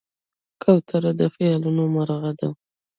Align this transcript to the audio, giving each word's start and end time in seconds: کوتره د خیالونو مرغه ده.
کوتره 0.61 1.11
د 1.19 1.21
خیالونو 1.33 1.83
مرغه 1.95 2.31
ده. 2.39 2.49